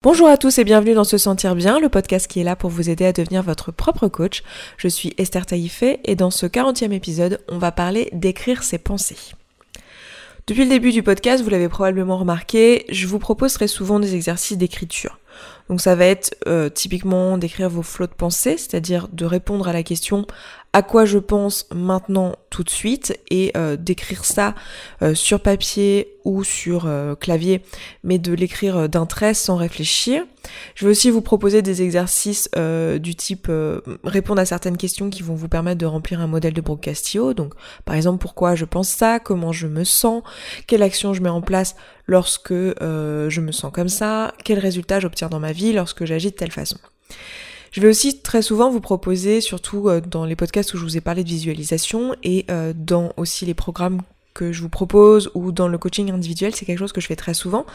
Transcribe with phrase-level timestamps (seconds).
[0.00, 2.70] Bonjour à tous et bienvenue dans Se Sentir Bien, le podcast qui est là pour
[2.70, 4.44] vous aider à devenir votre propre coach.
[4.76, 9.34] Je suis Esther Taïfé et dans ce 40e épisode, on va parler d'écrire ses pensées.
[10.46, 14.14] Depuis le début du podcast, vous l'avez probablement remarqué, je vous propose très souvent des
[14.14, 15.18] exercices d'écriture.
[15.68, 19.72] Donc ça va être euh, typiquement d'écrire vos flots de pensées, c'est-à-dire de répondre à
[19.72, 20.28] la question
[20.72, 24.54] à quoi je pense maintenant tout de suite et euh, d'écrire ça
[25.02, 27.62] euh, sur papier ou sur euh, clavier,
[28.04, 30.24] mais de l'écrire d'un trait sans réfléchir.
[30.74, 32.50] Je vais aussi vous proposer des exercices
[33.00, 33.50] du type
[34.04, 37.34] répondre à certaines questions qui vont vous permettre de remplir un modèle de Brooke Castillo.
[37.34, 37.54] Donc
[37.84, 40.22] par exemple pourquoi je pense ça, comment je me sens,
[40.66, 41.76] quelle action je mets en place
[42.06, 46.36] lorsque je me sens comme ça, quel résultat j'obtiens dans ma vie lorsque j'agis de
[46.36, 46.78] telle façon.
[47.72, 50.96] Je vais aussi très souvent vous proposer, surtout euh, dans les podcasts où je vous
[50.96, 54.00] ai parlé de visualisation et euh, dans aussi les programmes
[54.34, 57.16] que je vous propose ou dans le coaching individuel, c'est quelque chose que je fais
[57.16, 57.66] très souvent.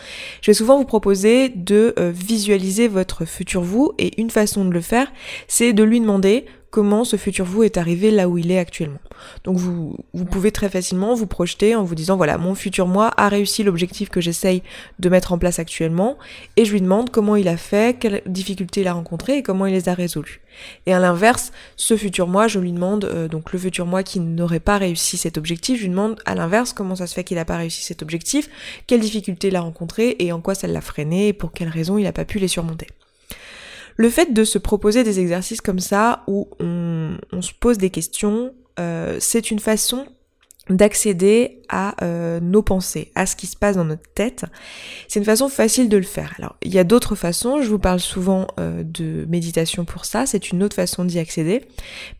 [0.41, 4.71] Je vais souvent vous proposer de euh, visualiser votre futur vous et une façon de
[4.71, 5.11] le faire,
[5.47, 8.97] c'est de lui demander comment ce futur vous est arrivé là où il est actuellement.
[9.43, 13.11] Donc vous, vous pouvez très facilement vous projeter en vous disant voilà, mon futur moi
[13.15, 14.63] a réussi l'objectif que j'essaye
[14.97, 16.17] de mettre en place actuellement
[16.57, 19.67] et je lui demande comment il a fait, quelles difficultés il a rencontrées et comment
[19.67, 20.41] il les a résolues.
[20.87, 24.19] Et à l'inverse, ce futur moi, je lui demande, euh, donc le futur moi qui
[24.19, 27.37] n'aurait pas réussi cet objectif, je lui demande à l'inverse comment ça se fait qu'il
[27.37, 28.49] n'a pas réussi cet objectif,
[28.87, 31.99] quelles difficultés il a rencontrées et en quoi ça l'a freiné et pour quelles raisons
[31.99, 32.87] il n'a pas pu les surmonter.
[33.95, 38.53] Le fait de se proposer des exercices comme ça, où on, se pose des questions,
[38.79, 40.05] euh, c'est une façon
[40.69, 44.45] d'accéder à euh, nos pensées, à ce qui se passe dans notre tête.
[45.09, 46.33] C'est une façon facile de le faire.
[46.39, 50.25] Alors, il y a d'autres façons, je vous parle souvent euh, de méditation pour ça,
[50.25, 51.65] c'est une autre façon d'y accéder.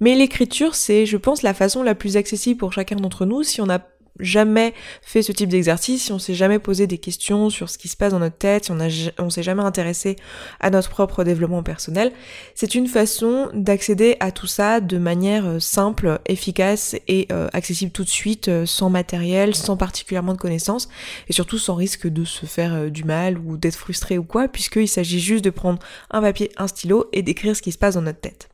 [0.01, 3.61] Mais l'écriture, c'est, je pense, la façon la plus accessible pour chacun d'entre nous si
[3.61, 3.79] on a
[4.19, 7.87] jamais fait ce type d'exercice, si on s'est jamais posé des questions sur ce qui
[7.87, 8.89] se passe dans notre tête, si on, a,
[9.29, 10.15] s'est jamais intéressé
[10.59, 12.11] à notre propre développement personnel,
[12.53, 17.91] c'est une façon d'accéder à tout ça de manière euh, simple, efficace et euh, accessible
[17.91, 20.89] tout de suite, euh, sans matériel, sans particulièrement de connaissances,
[21.27, 24.87] et surtout sans risque de se faire du mal ou d'être frustré ou quoi, puisqu'il
[24.87, 25.79] s'agit juste de prendre
[26.11, 28.49] un papier, un stylo et d'écrire ce qui se passe dans notre tête.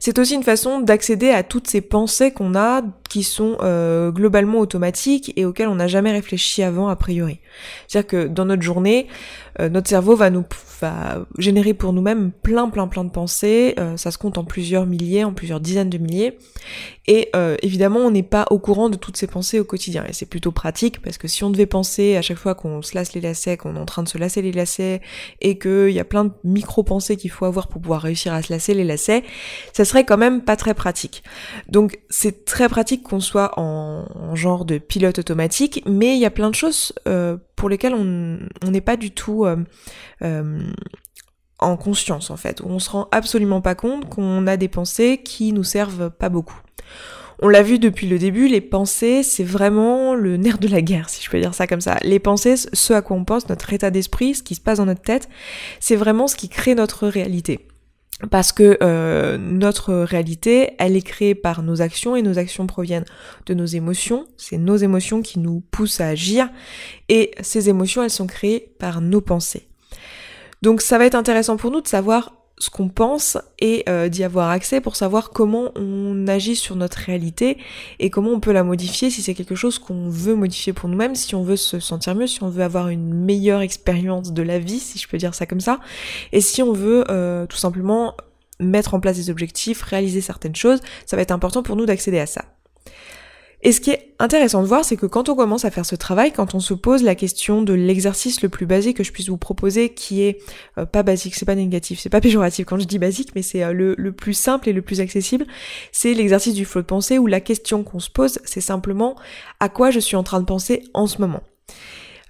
[0.00, 2.82] C'est aussi une façon d'accéder à toutes ces pensées qu'on a
[3.24, 7.38] sont euh, globalement automatiques et auxquelles on n'a jamais réfléchi avant a priori.
[7.86, 9.06] C'est-à-dire que dans notre journée,
[9.60, 10.44] euh, notre cerveau va nous
[10.80, 14.84] va générer pour nous-mêmes plein plein plein de pensées, euh, ça se compte en plusieurs
[14.84, 16.36] milliers, en plusieurs dizaines de milliers,
[17.06, 17.30] et
[17.62, 20.50] évidemment on n'est pas au courant de toutes ces pensées au quotidien, et c'est plutôt
[20.50, 23.56] pratique parce que si on devait penser à chaque fois qu'on se lasse les lacets,
[23.56, 25.00] qu'on est en train de se lasser les lacets,
[25.40, 28.52] et qu'il y a plein de micro-pensées qu'il faut avoir pour pouvoir réussir à se
[28.52, 29.22] lasser les lacets,
[29.72, 31.22] ça serait quand même pas très pratique.
[31.68, 36.30] Donc c'est très pratique qu'on soit en, genre de pilote automatique, mais il y a
[36.30, 39.56] plein de choses euh, pour lesquelles on n'est pas du tout euh,
[40.22, 40.60] euh,
[41.58, 45.20] en conscience en fait, où on se rend absolument pas compte qu'on a des pensées
[45.24, 46.60] qui nous servent pas beaucoup.
[47.42, 51.10] On l'a vu depuis le début, les pensées, c'est vraiment le nerf de la guerre,
[51.10, 51.98] si je peux dire ça comme ça.
[52.02, 54.86] Les pensées, ce à quoi on pense, notre état d'esprit, ce qui se passe dans
[54.86, 55.28] notre tête,
[55.78, 57.66] c'est vraiment ce qui crée notre réalité
[58.30, 63.04] parce que euh, notre réalité, elle est créée par nos actions et nos actions proviennent
[63.44, 64.26] de nos émotions.
[64.38, 66.48] C'est nos émotions qui nous poussent à agir
[67.08, 69.68] et ces émotions, elles sont créées par nos pensées.
[70.62, 74.24] Donc ça va être intéressant pour nous de savoir ce qu'on pense et euh, d'y
[74.24, 77.58] avoir accès pour savoir comment on agit sur notre réalité
[77.98, 81.14] et comment on peut la modifier si c'est quelque chose qu'on veut modifier pour nous-mêmes,
[81.14, 84.58] si on veut se sentir mieux, si on veut avoir une meilleure expérience de la
[84.58, 85.80] vie, si je peux dire ça comme ça,
[86.32, 88.16] et si on veut euh, tout simplement
[88.58, 92.18] mettre en place des objectifs, réaliser certaines choses, ça va être important pour nous d'accéder
[92.18, 92.55] à ça.
[93.66, 95.96] Et ce qui est intéressant de voir, c'est que quand on commence à faire ce
[95.96, 99.28] travail, quand on se pose la question de l'exercice le plus basique que je puisse
[99.28, 100.38] vous proposer, qui est
[100.78, 103.64] euh, pas basique, c'est pas négatif, c'est pas péjoratif quand je dis basique, mais c'est
[103.64, 105.46] euh, le, plus simple et le plus accessible,
[105.90, 109.16] c'est l'exercice du flot de pensée où la question qu'on se pose, c'est simplement
[109.58, 111.42] à quoi je suis en train de penser en ce moment.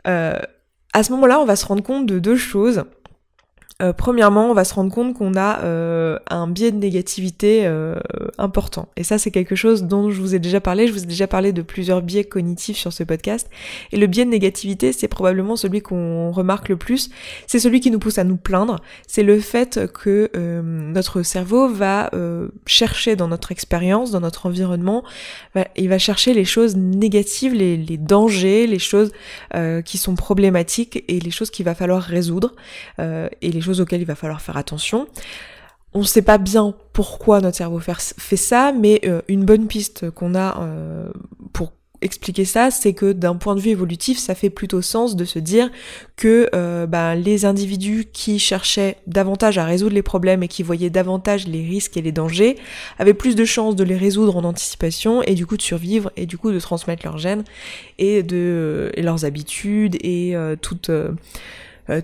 [0.09, 0.39] Euh,
[0.95, 2.85] à ce moment-là, on va se rendre compte de deux choses.
[3.83, 7.97] Euh, premièrement, on va se rendre compte qu'on a euh, un biais de négativité euh,
[8.39, 8.89] important.
[8.97, 10.87] Et ça, c'est quelque chose dont je vous ai déjà parlé.
[10.87, 13.51] Je vous ai déjà parlé de plusieurs biais cognitifs sur ce podcast.
[13.93, 17.11] Et le biais de négativité, c'est probablement celui qu'on remarque le plus.
[17.47, 18.81] C'est celui qui nous pousse à nous plaindre.
[19.07, 22.11] C'est le fait que notre cerveau va
[22.67, 25.05] chercher dans notre expérience, dans notre environnement,
[25.77, 29.13] il va chercher les choses négatives, les, les dangers, les choses
[29.85, 32.55] qui sont problématiques et les choses qu'il va falloir résoudre.
[32.99, 35.07] et les auxquelles il va falloir faire attention.
[35.95, 40.11] On ne sait pas bien pourquoi notre cerveau fait ça, mais euh, une bonne piste
[40.11, 41.09] qu'on a euh,
[41.53, 41.73] pour
[42.03, 45.39] expliquer ça, c'est que d'un point de vue évolutif, ça fait plutôt sens de se
[45.39, 45.71] dire
[46.17, 50.91] que euh, ben, les individus qui cherchaient davantage à résoudre les problèmes et qui voyaient
[50.91, 52.57] davantage les risques et les dangers
[52.99, 56.27] avaient plus de chances de les résoudre en anticipation et du coup de survivre et
[56.27, 57.45] du coup de transmettre leurs gènes
[57.99, 61.13] et de leurs habitudes et euh, toute euh,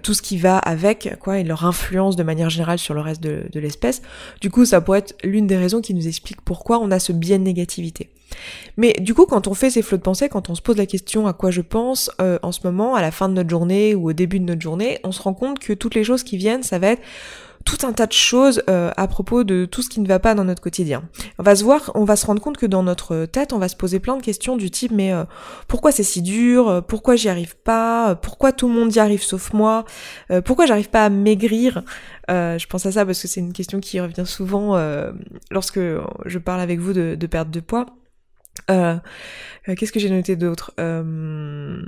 [0.02, 3.22] tout ce qui va avec, quoi, et leur influence de manière générale sur le reste
[3.22, 4.02] de, de l'espèce.
[4.40, 7.12] Du coup, ça pourrait être l'une des raisons qui nous explique pourquoi on a ce
[7.12, 8.10] biais de négativité.
[8.76, 10.86] Mais du coup, quand on fait ces flots de pensée, quand on se pose la
[10.86, 13.94] question à quoi je pense euh, en ce moment, à la fin de notre journée
[13.94, 16.36] ou au début de notre journée, on se rend compte que toutes les choses qui
[16.36, 17.02] viennent, ça va être
[17.64, 20.34] tout un tas de choses euh, à propos de tout ce qui ne va pas
[20.34, 21.02] dans notre quotidien.
[21.38, 23.68] On va se voir, on va se rendre compte que dans notre tête, on va
[23.68, 25.24] se poser plein de questions du type mais euh,
[25.68, 29.52] pourquoi c'est si dur Pourquoi j'y arrive pas Pourquoi tout le monde y arrive sauf
[29.52, 29.84] moi
[30.44, 31.82] Pourquoi j'arrive pas à maigrir
[32.28, 34.76] Je pense à ça parce que c'est une question qui revient souvent
[35.50, 37.86] lorsque je parle avec vous de, de perte de poids.
[38.70, 38.96] Euh,
[39.68, 40.72] euh, Qu'est-ce que j'ai noté d'autre?
[40.78, 41.82] Euh,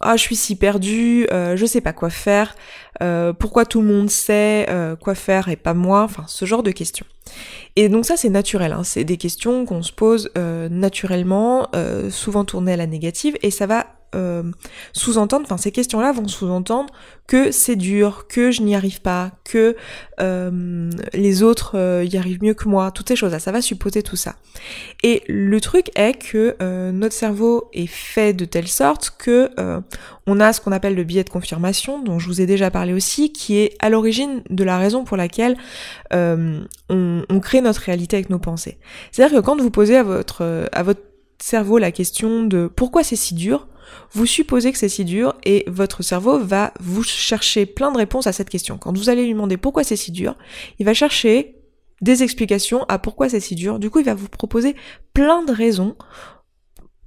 [0.00, 2.54] Ah, je suis si perdue, euh, je sais pas quoi faire.
[3.02, 4.66] Euh, pourquoi tout le monde sait
[5.00, 6.02] quoi faire et pas moi?
[6.02, 7.06] Enfin, ce genre de questions.
[7.76, 8.72] Et donc ça, c'est naturel.
[8.72, 11.68] Hein, c'est des questions qu'on se pose naturellement,
[12.10, 14.42] souvent tournées à la négative, et ça va euh,
[14.94, 16.92] sous-entendre, enfin ces questions-là vont sous-entendre
[17.26, 19.76] que c'est dur, que je n'y arrive pas, que
[20.20, 24.02] euh, les autres euh, y arrivent mieux que moi, toutes ces choses-là, ça va supposer
[24.02, 24.36] tout ça.
[25.02, 26.56] Et le truc est que
[26.90, 29.50] notre cerveau est fait de telle sorte que
[30.26, 32.92] on a ce qu'on appelle le biais de confirmation, dont je vous ai déjà parlé
[32.94, 35.56] aussi, qui est à l'origine de la raison pour laquelle
[36.10, 38.78] on, on crée notre réalité avec nos pensées.
[39.12, 41.00] C'est-à-dire que quand vous posez à votre à votre
[41.40, 43.68] cerveau la question de pourquoi c'est si dur,
[44.12, 48.26] vous supposez que c'est si dur et votre cerveau va vous chercher plein de réponses
[48.26, 48.78] à cette question.
[48.78, 50.36] Quand vous allez lui demander pourquoi c'est si dur,
[50.78, 51.56] il va chercher
[52.00, 53.78] des explications à pourquoi c'est si dur.
[53.78, 54.76] Du coup, il va vous proposer
[55.14, 55.96] plein de raisons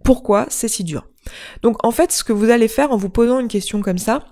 [0.03, 1.07] pourquoi c'est si dur.
[1.61, 4.25] Donc en fait, ce que vous allez faire en vous posant une question comme ça,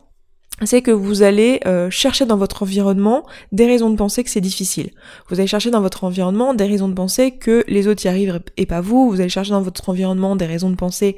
[0.65, 4.41] c'est que vous allez euh, chercher dans votre environnement des raisons de penser que c'est
[4.41, 4.91] difficile.
[5.29, 8.39] Vous allez chercher dans votre environnement des raisons de penser que les autres y arrivent
[8.57, 9.09] et pas vous.
[9.09, 11.15] Vous allez chercher dans votre environnement des raisons de penser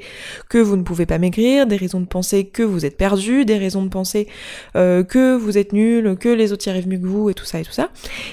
[0.48, 3.58] que vous ne pouvez pas maigrir, des raisons de penser que vous êtes perdu, des
[3.58, 4.28] raisons de penser
[4.76, 7.44] euh, que vous êtes nul, que les autres y arrivent mieux que vous et tout
[7.44, 7.90] ça et tout ça.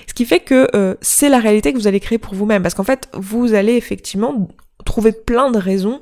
[0.08, 2.62] Ce qui fait que euh, c'est la réalité que vous allez créer pour vous-même.
[2.64, 4.48] Parce qu'en fait, vous allez effectivement
[4.86, 6.00] trouver plein de raisons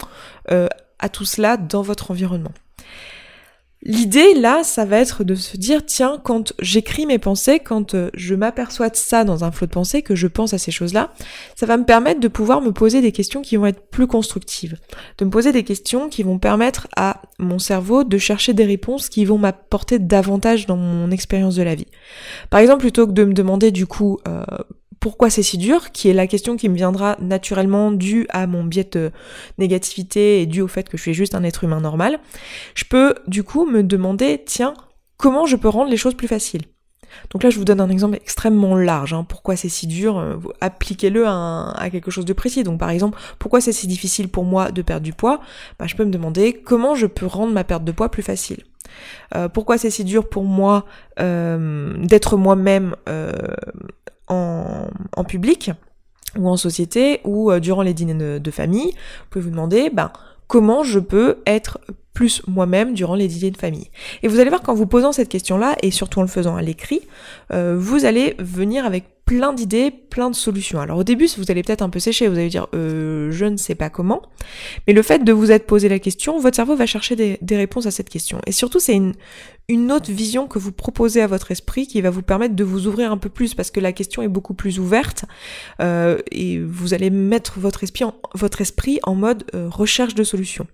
[0.99, 2.51] à tout cela dans votre environnement.
[3.83, 8.09] L'idée là, ça va être de se dire tiens, quand j'écris mes pensées, quand euh,
[8.15, 11.13] je m'aperçois de ça dans un flot de pensée, que je pense à ces choses-là,
[11.55, 14.77] ça va me permettre de pouvoir me poser des questions qui vont être plus constructives,
[15.19, 19.09] de me poser des questions qui vont permettre à mon cerveau de chercher des réponses
[19.09, 21.87] qui vont m'apporter davantage dans mon expérience de la vie.
[22.49, 24.43] Par exemple, plutôt que de me demander du coup euh,
[24.99, 28.63] pourquoi c'est si dur, qui est la question qui me viendra naturellement due à mon
[28.63, 29.11] biais de
[29.57, 32.19] négativité et due au fait que je suis juste un être humain normal,
[32.75, 34.73] je peux du coup me demander, tiens,
[35.17, 36.63] comment je peux rendre les choses plus faciles?
[37.31, 39.13] Donc là, je vous donne un exemple extrêmement large.
[39.13, 39.25] Hein.
[39.27, 42.63] Pourquoi c'est si dur euh, Appliquez-le à, quelque chose de précis.
[42.63, 45.39] Donc par exemple, pourquoi c'est si difficile pour moi de perdre du poids?
[45.79, 48.63] Bah, Je peux me demander comment je peux rendre ma perte de poids plus facile.
[49.35, 50.85] Euh, pourquoi c'est si dur pour moi
[51.19, 52.95] euh, d'être moi-même
[54.27, 54.87] en,
[55.27, 55.71] public
[56.37, 60.11] ou en société ou euh, durant les dîners de, famille, vous pouvez vous demander ben,
[60.47, 61.79] comment je peux être
[62.13, 63.89] plus moi-même durant les dîners de famille.
[64.23, 66.61] Et vous allez voir qu'en vous posant cette question-là, et surtout en le faisant à
[66.61, 67.01] l'écrit,
[67.53, 70.79] euh, vous allez venir avec plein d'idées, plein de solutions.
[70.79, 73.57] Alors au début, vous allez peut-être un peu sécher, vous allez dire euh, je ne
[73.57, 74.21] sais pas comment,
[74.87, 77.85] mais le fait de vous être posé la question, votre cerveau va chercher des, réponses
[77.85, 78.39] à cette question.
[78.47, 82.21] Et surtout, c'est une, autre vision que vous proposez à votre esprit qui va vous
[82.21, 85.25] permettre de vous ouvrir un peu plus parce que la question est beaucoup plus ouverte
[85.81, 90.23] euh, et vous allez mettre votre esprit en, votre esprit en mode euh, recherche de
[90.23, 90.67] solutions.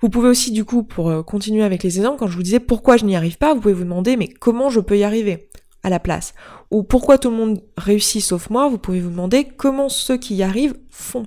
[0.00, 2.60] Vous pouvez aussi, du coup, pour euh, continuer avec les exemples, quand je vous disais
[2.60, 5.48] pourquoi je n'y arrive pas, vous pouvez vous demander mais comment je peux y arriver?
[5.82, 6.34] À la place
[6.70, 10.36] Ou pourquoi tout le monde réussit sauf moi Vous pouvez vous demander comment ceux qui
[10.36, 11.26] y arrivent font.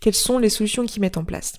[0.00, 1.54] Quelles sont les solutions qu'ils mettent en place?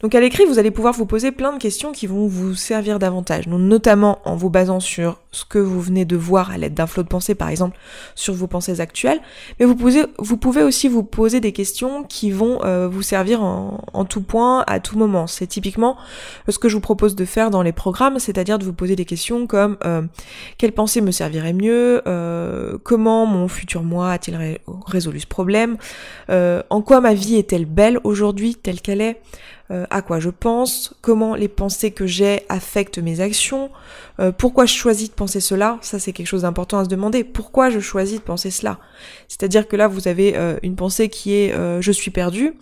[0.00, 2.98] Donc à l'écrit, vous allez pouvoir vous poser plein de questions qui vont vous servir
[2.98, 6.86] davantage, notamment en vous basant sur ce que vous venez de voir à l'aide d'un
[6.86, 7.78] flot de pensée, par exemple,
[8.14, 9.20] sur vos pensées actuelles,
[9.58, 14.22] mais vous pouvez, aussi vous poser des questions qui vont euh, vous servir en, tout
[14.22, 15.26] point, à tout moment.
[15.26, 15.98] C'est typiquement
[16.48, 19.04] ce que je vous propose de faire dans les programmes, c'est-à-dire de vous poser des
[19.04, 20.02] questions comme euh,
[20.56, 25.76] quelle pensée me servirait mieux, euh, comment mon futur moi a-t-il résolu ce problème,
[26.28, 29.20] en quoi ma vie est-elle belle aujourd'hui telle qu'elle est,
[29.70, 33.70] euh, à quoi je pense, comment les pensées que j'ai affectent mes actions,
[34.18, 37.22] euh, pourquoi je choisis de penser cela, ça c'est quelque chose d'important à se demander,
[37.22, 38.78] pourquoi je choisis de penser cela.
[39.28, 42.54] C'est-à-dire que là vous avez euh, une pensée qui est je suis perdu,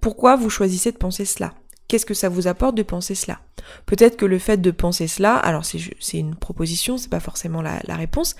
[0.00, 1.52] Pourquoi vous choisissez de penser cela?
[1.90, 3.40] Qu'est-ce que ça vous apporte de penser cela?
[3.84, 7.80] Peut-être que le fait de penser cela, alors c'est une proposition, c'est pas forcément la,
[7.96, 8.36] réponse,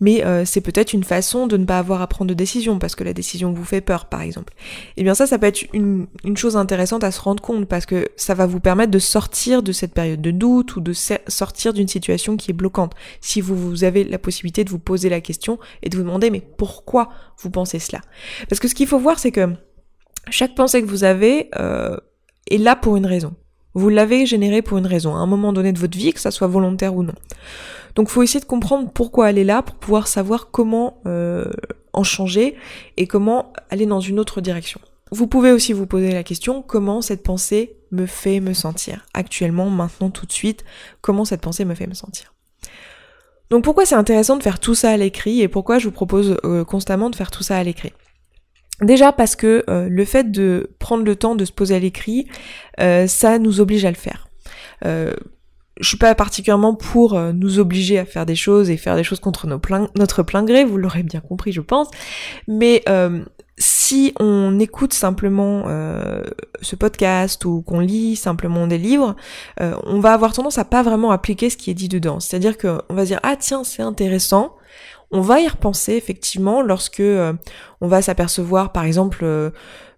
[0.00, 2.94] mais euh, c'est peut-être une façon de ne pas avoir à prendre de décision parce
[2.94, 4.52] que la décision vous fait peur, par exemple.
[4.98, 7.86] Et eh bien ça, ça peut être une, chose intéressante à se rendre compte parce
[7.86, 11.72] que ça va vous permettre de sortir de cette période de doute ou de sortir
[11.72, 12.92] d'une situation qui est bloquante.
[13.22, 16.28] Si vous, vous avez la possibilité de vous poser la question et de vous demander
[16.28, 18.02] mais pourquoi vous pensez cela?
[18.50, 19.48] Parce que ce qu'il faut voir, c'est que
[20.28, 21.96] chaque pensée que vous avez, euh,
[22.48, 23.34] est là pour une raison.
[23.74, 26.30] Vous l'avez généré pour une raison, à un moment donné de votre vie, que ça
[26.30, 27.14] soit volontaire ou non.
[27.94, 31.50] Donc il faut essayer de comprendre pourquoi elle est là pour pouvoir savoir comment euh,
[31.92, 32.56] en changer
[32.96, 34.80] et comment aller dans une autre direction.
[35.12, 39.06] Vous pouvez aussi vous poser la question comment cette pensée me fait me sentir?
[39.12, 40.64] Actuellement, maintenant, tout de suite,
[41.00, 42.32] comment cette pensée me fait me sentir?
[43.50, 46.36] Donc pourquoi c'est intéressant de faire tout ça à l'écrit et pourquoi je vous propose
[46.44, 47.92] euh, constamment de faire tout ça à l'écrit?
[48.80, 52.26] Déjà parce que euh, le fait de prendre le temps de se poser à l'écrit,
[52.80, 54.28] euh, ça nous oblige à le faire.
[54.86, 55.12] Euh,
[55.80, 59.04] je suis pas particulièrement pour euh, nous obliger à faire des choses et faire des
[59.04, 61.88] choses contre notre plein gré, vous l'aurez bien compris, je pense.
[62.48, 62.84] Mais
[63.58, 65.66] si on écoute simplement
[66.62, 69.16] ce podcast ou qu'on lit simplement des livres,
[69.58, 72.20] on va avoir tendance à pas vraiment appliquer ce qui est dit dedans.
[72.20, 74.54] C'est-à-dire qu'on va dire ah tiens c'est intéressant,
[75.10, 77.32] on va y repenser effectivement lorsque euh,
[77.80, 79.50] on va s'apercevoir par exemple euh,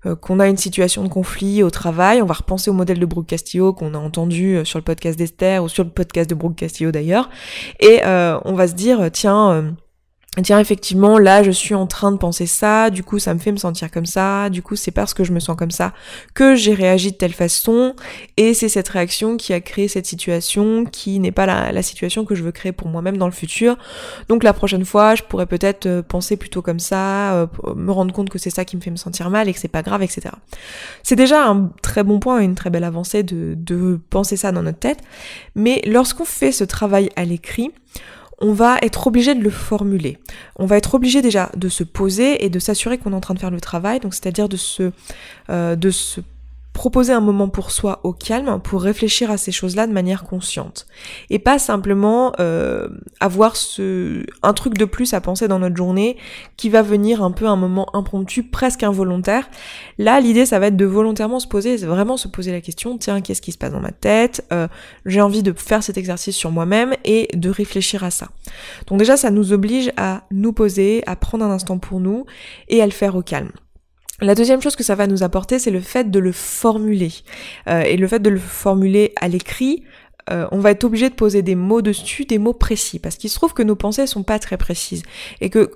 [0.07, 3.07] euh, qu'on a une situation de conflit au travail, on va repenser au modèle de
[3.07, 6.57] Brooke Castillo qu'on a entendu sur le podcast d'Esther ou sur le podcast de Brooke
[6.57, 7.31] Castillo d'ailleurs,
[7.79, 9.75] et on va se dire tiens
[10.41, 13.53] tiens effectivement là je suis en train de penser ça, du coup ça me fait
[13.53, 15.93] me sentir comme ça, du coup c'est parce que je me sens comme ça
[16.33, 17.95] que j'ai réagi de telle façon
[18.39, 22.35] et c'est cette réaction qui a créé cette situation qui n'est pas la, situation que
[22.35, 23.77] je veux créer pour moi-même dans le futur.
[24.29, 28.15] Donc la prochaine fois je pourrais peut-être euh, penser plutôt comme ça, euh, me rendre
[28.15, 30.03] compte que c'est ça qui me fait me sentir mal et que c'est pas grave,
[30.03, 30.31] etc.
[31.03, 34.63] C'est déjà un très bon point une très belle avancée de, de penser ça dans
[34.63, 35.01] notre tête,
[35.55, 37.71] mais lorsqu'on fait ce travail à l'écrit,
[38.43, 40.19] on va être obligé de le formuler.
[40.57, 43.35] On va être obligé déjà de se poser et de s'assurer qu'on est en train
[43.35, 44.91] de faire le travail, donc c'est-à-dire de se,
[45.49, 46.21] euh, de se
[46.73, 50.87] proposer un moment pour soi au calme pour réfléchir à ces choses-là de manière consciente.
[51.29, 52.89] Et pas simplement euh,
[53.21, 56.17] avoir ce un truc de plus à penser dans notre journée
[56.57, 59.51] qui va venir un peu un moment impromptu presque involontaire.
[59.99, 63.21] Là l'idée ça va être de volontairement se poser vraiment se poser la question tiens
[63.21, 64.69] qu'est-ce qui se passe dans ma tête euh,
[65.05, 68.29] j'ai envie de faire cet exercice sur moi-même et de réfléchir à ça.
[68.87, 72.25] Donc déjà ça nous oblige à nous poser à prendre un instant pour nous
[72.69, 73.53] et à le faire au calme
[74.23, 77.13] la deuxième chose que ça va nous apporter, c'est le fait de le formuler.
[77.69, 79.83] Euh, et le fait de le formuler à l'écrit,
[80.31, 83.31] euh, on va être obligé de poser des mots dessus, des mots précis, parce qu'il
[83.31, 85.03] se trouve que nos pensées sont pas très précises.
[85.41, 85.71] Et que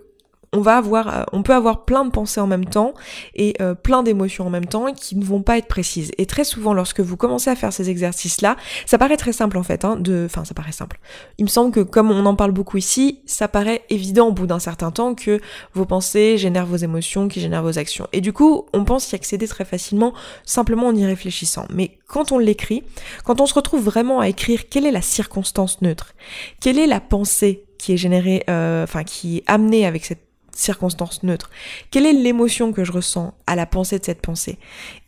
[0.54, 2.94] euh, on peut avoir plein de pensées en même temps
[3.34, 6.12] et euh, plein d'émotions en même temps qui ne vont pas être précises.
[6.18, 9.62] Et très souvent, lorsque vous commencez à faire ces exercices-là, ça paraît très simple en
[9.62, 10.98] fait, hein, de, enfin ça paraît simple.
[11.38, 14.46] Il me semble que comme on en parle beaucoup ici, ça paraît évident au bout
[14.46, 15.40] d'un certain temps que
[15.74, 18.08] vos pensées génèrent vos émotions, qui génèrent vos actions.
[18.12, 20.12] Et du coup, on pense y accéder très facilement
[20.44, 21.66] simplement en y réfléchissant.
[21.70, 22.82] Mais quand on l'écrit,
[23.24, 26.14] quand on se retrouve vraiment à écrire quelle est la circonstance neutre,
[26.60, 30.22] quelle est la pensée qui est générée, euh, enfin qui est amenée avec cette
[30.58, 31.50] circonstance neutre.
[31.90, 34.58] Quelle est l'émotion que je ressens à la pensée de cette pensée?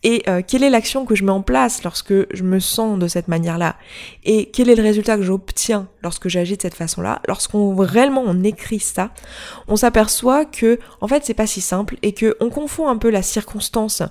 [0.03, 3.07] Et euh, quelle est l'action que je mets en place lorsque je me sens de
[3.07, 3.75] cette manière-là?
[4.23, 7.21] Et quel est le résultat que j'obtiens lorsque j'agis de cette façon-là?
[7.27, 9.11] Lorsqu'on réellement on écrit ça,
[9.67, 13.09] on s'aperçoit que en fait c'est pas si simple et que on confond un peu
[13.09, 14.01] la circonstance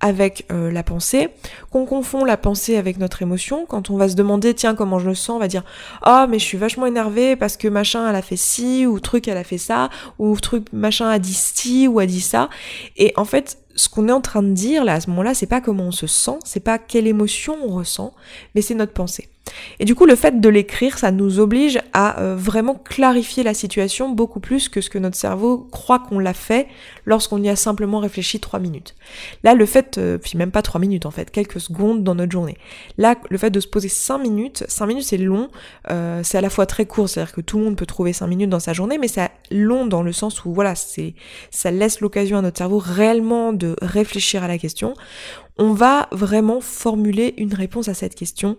[0.00, 1.28] avec euh, la pensée,
[1.70, 3.66] qu'on confond la pensée avec notre émotion.
[3.66, 5.64] Quand on va se demander tiens comment je le sens, on va dire
[6.02, 9.28] ah mais je suis vachement énervé parce que machin elle a fait ci ou truc
[9.28, 12.48] elle a fait ça ou truc machin a dit ci ou a dit ça.
[12.96, 15.46] Et en fait, ce qu'on est en train de dire là à ce moment-là, c'est
[15.46, 18.14] pas comment on se sent, c'est pas quelle émotion on ressent,
[18.54, 19.28] mais c'est notre pensée.
[19.78, 23.54] Et du coup, le fait de l'écrire, ça nous oblige à euh, vraiment clarifier la
[23.54, 26.66] situation beaucoup plus que ce que notre cerveau croit qu'on l'a fait
[27.04, 28.94] lorsqu'on y a simplement réfléchi trois minutes.
[29.42, 32.32] Là, le fait, euh, puis même pas trois minutes en fait, quelques secondes dans notre
[32.32, 32.56] journée.
[32.98, 35.48] Là, le fait de se poser cinq minutes, cinq minutes c'est long,
[35.90, 38.26] euh, c'est à la fois très court, c'est-à-dire que tout le monde peut trouver cinq
[38.26, 41.14] minutes dans sa journée, mais c'est long dans le sens où voilà, c'est,
[41.50, 44.94] ça laisse l'occasion à notre cerveau réellement de réfléchir à la question.
[45.58, 48.56] On va vraiment formuler une réponse à cette question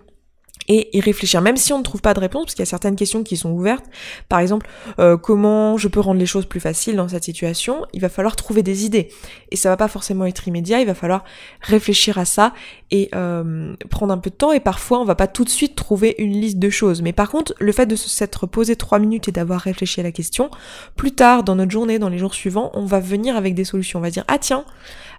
[0.68, 2.70] et y réfléchir, même si on ne trouve pas de réponse, parce qu'il y a
[2.70, 3.86] certaines questions qui sont ouvertes.
[4.30, 4.68] Par exemple,
[5.00, 7.86] euh, comment je peux rendre les choses plus faciles dans cette situation?
[7.94, 9.10] Il va falloir trouver des idées,
[9.52, 10.80] et ça va pas forcément être immédiat.
[10.82, 11.24] Il va falloir
[11.62, 12.54] réfléchir à ça
[12.92, 14.52] et euh, prendre un peu de temps.
[14.52, 17.02] Et parfois, on va pas tout de suite trouver une liste de choses.
[17.02, 20.12] Mais par contre, le fait de s'être posé trois minutes et d'avoir réfléchi à la
[20.12, 20.50] question,
[20.96, 24.00] plus tard dans notre journée, dans les jours suivants, on va venir avec des solutions.
[24.00, 24.66] On va dire ah tiens,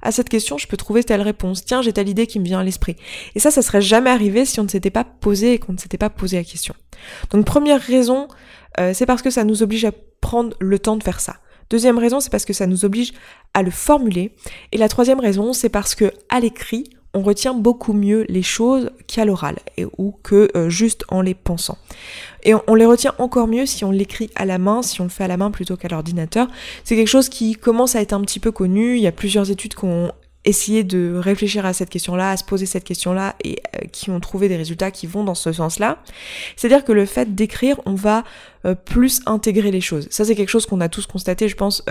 [0.02, 1.64] à cette question, je peux trouver telle réponse.
[1.64, 2.97] Tiens, j'ai telle idée qui me vient à l'esprit.
[3.35, 5.78] Et ça, ça serait jamais arrivé si on ne s'était pas posé et qu'on ne
[5.78, 6.75] s'était pas posé la question.
[7.31, 8.28] Donc première raison,
[8.81, 11.37] euh, c'est parce que ça nous oblige à prendre le temps de faire ça.
[11.71, 13.12] Deuxième raison, c'est parce que ça nous oblige
[13.55, 14.35] à le formuler.
[14.73, 18.91] Et la troisième raison, c'est parce que à l'écrit, on retient beaucoup mieux les choses
[19.07, 19.57] qu'à l'oral
[19.97, 21.79] ou que euh, juste en les pensant.
[22.45, 25.11] Et on, les retient encore mieux si on l'écrit à la main, si on le
[25.11, 26.49] fait à la main plutôt qu'à l'ordinateur.
[26.85, 28.97] C'est quelque chose qui commence à être un petit peu connu.
[28.97, 30.12] Il y a plusieurs études qui ont
[30.45, 34.21] essayé de réfléchir à cette question-là, à se poser cette question-là et euh, qui ont
[34.21, 35.99] trouvé des résultats qui vont dans ce sens-là.
[36.57, 38.23] C'est-à-dire que le fait d'écrire, on va
[38.65, 40.07] euh, plus intégrer les choses.
[40.11, 41.83] Ça, c'est quelque chose qu'on a tous constaté, je pense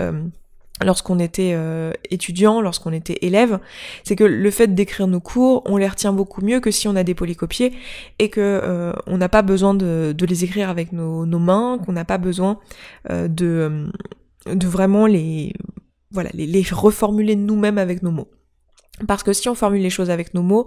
[0.84, 3.58] lorsqu'on était euh, étudiant, lorsqu'on était élève,
[4.04, 6.96] c'est que le fait d'écrire nos cours, on les retient beaucoup mieux que si on
[6.96, 7.72] a des polycopiés
[8.18, 12.04] et que euh, on n'a pas besoin de, les écrire avec nos, mains, qu'on n'a
[12.04, 12.58] pas besoin
[13.10, 13.90] euh, de,
[14.46, 15.52] vraiment les
[16.10, 18.28] voilà les reformuler nous-mêmes avec nos mots.
[19.06, 20.66] Parce que si on formule les choses avec nos mots,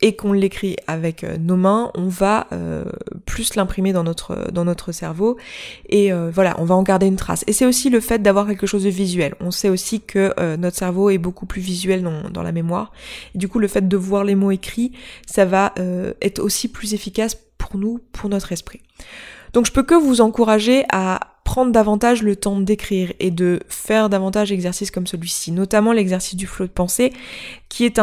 [0.00, 2.84] et qu'on l'écrit avec euh, nos mains, on va euh,
[3.26, 5.36] plus l'imprimer dans notre dans notre cerveau
[5.88, 7.44] et euh, voilà, on va en garder une trace.
[7.46, 9.34] Et c'est aussi le fait d'avoir quelque chose de visuel.
[9.40, 12.92] On sait aussi que notre cerveau est beaucoup plus visuel dans, dans la mémoire.
[13.34, 14.92] Et du coup, le fait de voir les mots écrits,
[15.26, 15.74] ça va
[16.20, 18.80] être aussi plus efficace pour nous, pour notre esprit.
[19.52, 24.10] Donc je peux que vous encourager à prendre davantage le temps d'écrire et de faire
[24.10, 27.10] davantage d'exercices comme celui-ci, notamment l'exercice du flot de pensée,
[27.70, 27.98] qui est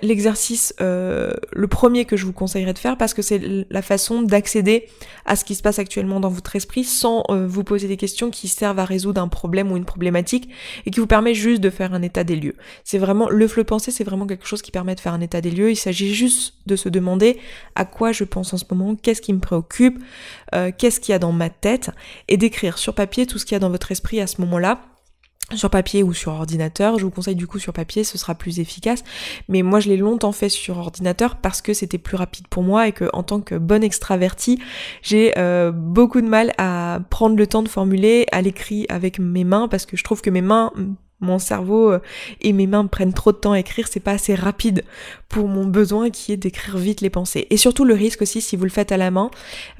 [0.00, 4.22] l'exercice euh, le premier que je vous conseillerais de faire parce que c'est la façon
[4.22, 4.86] d'accéder
[5.26, 8.30] à ce qui se passe actuellement dans votre esprit sans euh, vous poser des questions
[8.30, 10.48] qui servent à résoudre un problème ou une problématique
[10.86, 12.56] et qui vous permet juste de faire un état des lieux.
[12.84, 15.20] C'est vraiment le flot de pensée, c'est vraiment quelque chose qui permet de faire un
[15.20, 15.70] état des lieux.
[15.70, 17.38] Il s'agit juste de se demander
[17.74, 19.98] à quoi je pense en ce moment, qu'est-ce qui me préoccupe,
[20.54, 21.90] euh, qu'est-ce qu'il y a dans ma tête
[22.28, 24.80] et d'écrire sur papier tout ce qu'il y a dans votre esprit à ce moment-là
[25.54, 26.98] sur papier ou sur ordinateur.
[26.98, 29.02] Je vous conseille du coup sur papier, ce sera plus efficace.
[29.48, 32.88] Mais moi, je l'ai longtemps fait sur ordinateur parce que c'était plus rapide pour moi
[32.88, 34.60] et que en tant que bonne extravertie,
[35.02, 39.44] j'ai euh, beaucoup de mal à prendre le temps de formuler à l'écrit avec mes
[39.44, 40.72] mains parce que je trouve que mes mains
[41.20, 42.00] mon cerveau euh,
[42.40, 44.84] et mes mains prennent trop de temps à écrire, c'est pas assez rapide
[45.28, 47.46] pour mon besoin qui est d'écrire vite les pensées.
[47.50, 49.30] Et surtout le risque aussi si vous le faites à la main,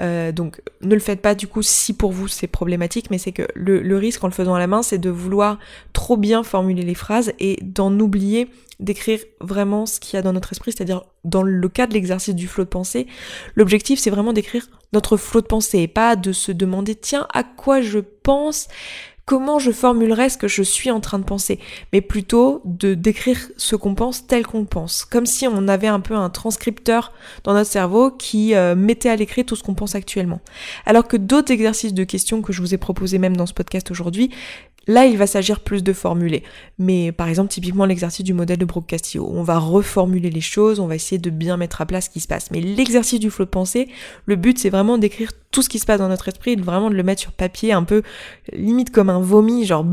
[0.01, 3.33] euh, donc ne le faites pas du coup si pour vous c'est problématique, mais c'est
[3.33, 5.59] que le, le, risque en le faisant à la main c'est de vouloir
[5.92, 8.48] trop bien formuler les phrases et d'en oublier
[8.81, 12.35] d'écrire vraiment ce qu'il y a dans notre esprit, c'est-à-dire dans le cas de l'exercice
[12.35, 13.07] du flot de pensée,
[13.57, 17.42] l'objectif c'est vraiment d'écrire notre flot de pensée et pas de se demander tiens à
[17.42, 18.68] quoi je pense
[19.29, 21.61] comment je formulerais ce que je suis en train de penser,
[21.93, 26.01] mais plutôt de décrire ce qu'on pense tel qu'on pense, comme si on avait un
[26.01, 27.12] peu un transcripteur
[27.45, 30.41] dans notre cerveau qui euh, mettait à l'écrit tout ce qu'on pense actuellement.
[30.87, 33.91] Alors que d'autres exercices de questions que je vous ai proposés même dans ce podcast
[33.91, 34.31] aujourd'hui,
[34.88, 36.42] Là, il va s'agir plus de formuler.
[36.79, 40.87] Mais par exemple, typiquement l'exercice du modèle de Brock-Castillo, on va reformuler les choses, on
[40.87, 42.51] va essayer de bien mettre à place ce qui se passe.
[42.51, 43.88] Mais l'exercice du flot de pensée,
[44.27, 46.94] le but c'est vraiment d'écrire tout ce qui se passe dans notre esprit, vraiment de
[46.94, 48.03] le mettre sur papier, un peu
[48.53, 49.85] limite comme un vomi, genre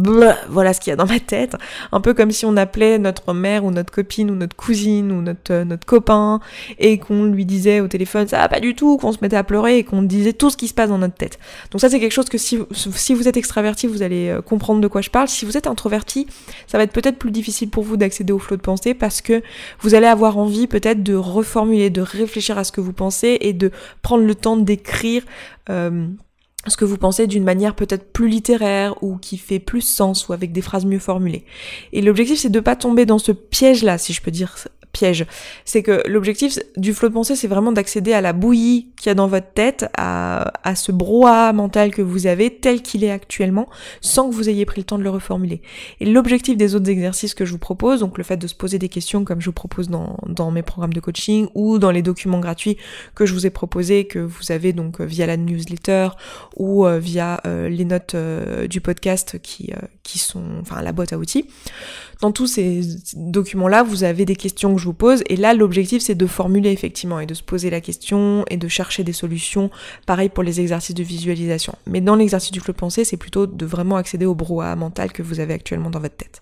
[0.49, 1.55] voilà ce qu'il y a dans ma tête,
[1.91, 5.21] un peu comme si on appelait notre mère ou notre copine ou notre cousine ou
[5.21, 6.39] notre euh, copain
[6.77, 9.43] et qu'on lui disait au téléphone ça va pas du tout, qu'on se mettait à
[9.43, 11.39] pleurer et qu'on disait tout ce qui se passe dans notre tête.
[11.71, 14.81] Donc ça c'est quelque chose que si si vous êtes extraverti, vous allez euh, comprendre
[14.85, 15.27] de quoi je parle.
[15.27, 16.27] Si vous êtes introverti,
[16.67, 19.41] ça va être peut-être plus difficile pour vous d'accéder au flot de pensée parce que
[19.81, 23.53] vous allez avoir envie peut-être de reformuler, de réfléchir à ce que vous pensez et
[23.53, 23.71] de
[24.01, 25.23] prendre le temps d'écrire
[25.69, 26.07] euh,
[26.67, 30.33] ce que vous pensez d'une manière peut-être plus littéraire ou qui fait plus sens ou
[30.33, 31.45] avec des phrases mieux formulées.
[31.93, 34.55] Et l'objectif c'est de pas tomber dans ce piège là, si je peux dire
[34.95, 35.25] piège.
[35.65, 39.11] C'est que l'objectif du flot de pensée, c'est vraiment d'accéder à la bouillie qu'il y
[39.11, 43.67] a dans votre tête, à, ce brouhaha mental que vous avez tel qu'il est actuellement,
[44.01, 45.61] sans que vous ayez pris le temps de le reformuler.
[45.99, 48.79] Et l'objectif des autres exercices que je vous propose, donc le fait de se poser
[48.79, 52.39] des questions comme je vous propose dans, mes programmes de coaching ou dans les documents
[52.39, 52.77] gratuits
[53.15, 56.09] que je vous ai proposés, que vous avez donc via la newsletter
[56.55, 59.71] ou euh, via euh, les notes euh, du podcast qui,
[60.03, 61.47] qui sont, enfin la boîte à outils.
[62.21, 62.81] Dans tous ces
[63.15, 67.19] documents-là, vous avez des questions que je pose, et là, l'objectif, c'est de formuler effectivement,
[67.19, 69.69] et de se poser la question, et de chercher des solutions.
[70.05, 71.75] Pareil pour les exercices de visualisation.
[71.87, 75.23] Mais dans l'exercice du de pensée, c'est plutôt de vraiment accéder au brouhaha mental que
[75.23, 76.41] vous avez actuellement dans votre tête.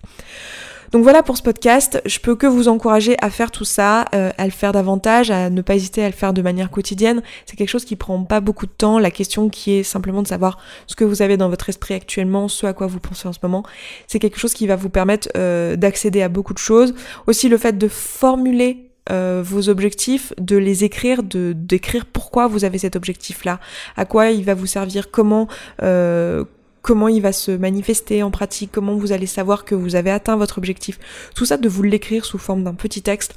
[0.94, 2.00] Donc voilà pour ce podcast.
[2.06, 5.50] Je peux que vous encourager à faire tout ça, euh, à le faire davantage, à
[5.50, 7.20] ne pas hésiter à le faire de manière quotidienne.
[7.46, 9.00] C'est quelque chose qui prend pas beaucoup de temps.
[9.00, 12.46] La question qui est simplement de savoir ce que vous avez dans votre esprit actuellement,
[12.46, 13.64] ce à quoi vous pensez en ce moment,
[14.06, 16.94] c'est quelque chose qui va vous permettre euh, d'accéder à beaucoup de choses.
[17.26, 22.64] Aussi le fait de formuler euh, vos objectifs, de les écrire, de d'écrire pourquoi vous
[22.64, 23.58] avez cet objectif-là,
[23.96, 25.48] à quoi il va vous servir, comment
[26.84, 30.36] comment il va se manifester en pratique, comment vous allez savoir que vous avez atteint
[30.36, 31.00] votre objectif.
[31.34, 33.34] Tout ça de vous l'écrire sous forme d'un petit texte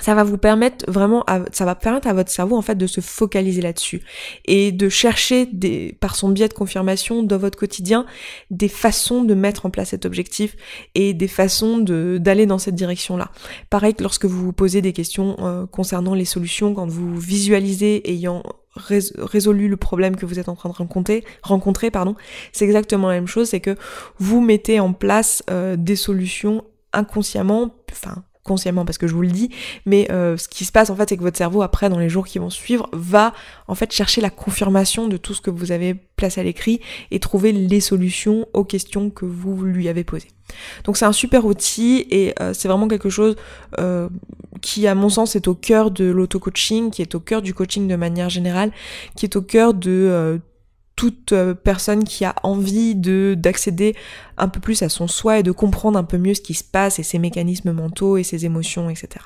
[0.00, 3.00] ça va vous permettre vraiment, ça va permettre à votre cerveau en fait de se
[3.00, 4.00] focaliser là-dessus
[4.44, 5.48] et de chercher
[5.98, 8.06] par son biais de confirmation dans votre quotidien
[8.50, 10.56] des façons de mettre en place cet objectif
[10.94, 13.30] et des façons d'aller dans cette direction-là.
[13.70, 18.08] Pareil que lorsque vous vous posez des questions euh, concernant les solutions, quand vous visualisez
[18.08, 18.42] ayant
[18.78, 22.16] résolu le problème que vous êtes en train de rencontrer, rencontrer pardon,
[22.52, 23.76] c'est exactement la même chose, c'est que
[24.18, 29.28] vous mettez en place euh, des solutions inconsciemment, enfin consciemment parce que je vous le
[29.28, 29.50] dis,
[29.86, 32.08] mais euh, ce qui se passe en fait c'est que votre cerveau après dans les
[32.08, 33.32] jours qui vont suivre va
[33.68, 36.80] en fait chercher la confirmation de tout ce que vous avez placé à l'écrit
[37.10, 40.28] et trouver les solutions aux questions que vous lui avez posées.
[40.84, 43.36] Donc c'est un super outil et euh, c'est vraiment quelque chose
[43.78, 44.08] euh,
[44.62, 47.86] qui à mon sens est au cœur de l'auto-coaching, qui est au cœur du coaching
[47.86, 48.72] de manière générale,
[49.14, 50.40] qui est au cœur de
[50.98, 51.32] toute
[51.62, 53.94] personne qui a envie de d'accéder
[54.36, 56.64] un peu plus à son soi et de comprendre un peu mieux ce qui se
[56.64, 59.24] passe et ses mécanismes mentaux et ses émotions, etc.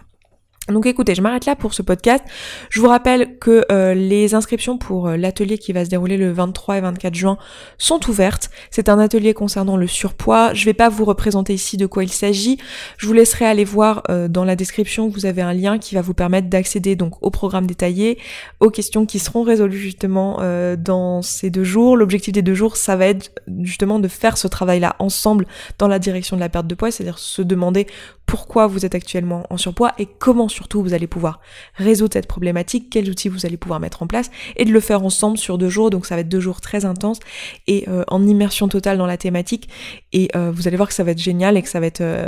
[0.69, 2.23] Donc écoutez, je m'arrête là pour ce podcast.
[2.71, 6.31] Je vous rappelle que euh, les inscriptions pour euh, l'atelier qui va se dérouler le
[6.31, 7.37] 23 et 24 juin
[7.79, 8.49] sont ouvertes.
[8.71, 10.55] C'est un atelier concernant le surpoids.
[10.55, 12.59] Je vais pas vous représenter ici de quoi il s'agit.
[12.97, 16.01] Je vous laisserai aller voir euh, dans la description, vous avez un lien qui va
[16.01, 18.19] vous permettre d'accéder donc au programme détaillé,
[18.61, 20.41] aux questions qui seront résolues justement
[20.79, 21.97] dans ces deux jours.
[21.97, 25.47] L'objectif des deux jours, ça va être justement de faire ce travail-là ensemble
[25.79, 27.87] dans la direction de la perte de poids, c'est-à-dire se demander
[28.33, 31.43] pourquoi vous êtes actuellement en surpoids et comment surtout vous allez pouvoir
[31.75, 35.05] résoudre cette problématique, quels outils vous allez pouvoir mettre en place et de le faire
[35.05, 35.91] ensemble sur deux jours.
[35.91, 37.21] Donc ça va être deux jours très intenses
[37.67, 39.69] et euh, en immersion totale dans la thématique
[40.15, 42.01] et euh, vous allez voir que ça va être génial et que ça va être
[42.01, 42.25] euh,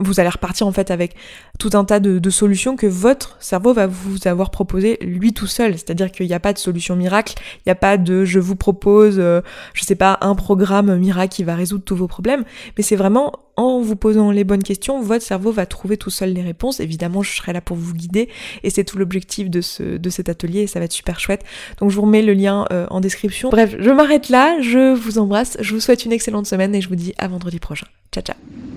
[0.00, 1.14] vous allez repartir en fait avec
[1.60, 5.74] tout un tas de, solutions que votre cerveau va vous avoir proposé lui tout seul.
[5.74, 8.56] C'est-à-dire qu'il n'y a pas de solution miracle, il n'y a pas de je vous
[8.56, 12.42] propose je sais pas un programme miracle qui va résoudre tous vos problèmes,
[12.76, 16.32] mais c'est vraiment en vous posant les bonnes questions, votre cerveau va trouver tout seul
[16.32, 16.80] les réponses.
[16.80, 18.28] Évidemment, je serai là pour vous guider
[18.62, 21.44] et c'est tout l'objectif de, ce, de cet atelier et ça va être super chouette.
[21.78, 23.50] Donc je vous remets le lien euh, en description.
[23.50, 26.88] Bref, je m'arrête là, je vous embrasse, je vous souhaite une excellente semaine et je
[26.88, 27.86] vous dis à vendredi prochain.
[28.12, 28.73] Ciao ciao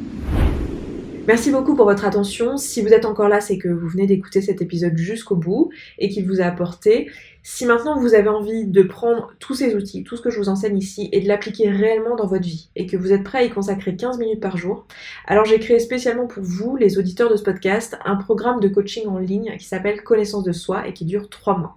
[1.28, 2.56] Merci beaucoup pour votre attention.
[2.56, 6.08] Si vous êtes encore là, c'est que vous venez d'écouter cet épisode jusqu'au bout et
[6.08, 7.12] qu'il vous a apporté.
[7.44, 10.48] Si maintenant vous avez envie de prendre tous ces outils, tout ce que je vous
[10.48, 13.44] enseigne ici, et de l'appliquer réellement dans votre vie, et que vous êtes prêt à
[13.44, 14.88] y consacrer 15 minutes par jour,
[15.26, 19.08] alors j'ai créé spécialement pour vous, les auditeurs de ce podcast, un programme de coaching
[19.08, 21.77] en ligne qui s'appelle Connaissance de soi et qui dure 3 mois.